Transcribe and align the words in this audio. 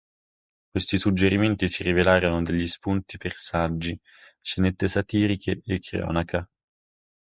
Questi 0.71 0.97
"suggerimenti" 0.97 1.67
si 1.69 1.83
rivelarono 1.83 2.41
degli 2.41 2.65
spunti 2.65 3.17
per 3.19 3.33
saggi, 3.33 3.95
scenette 4.41 4.87
satiriche 4.87 5.61
e 5.63 5.77
cronaca. 5.77 6.49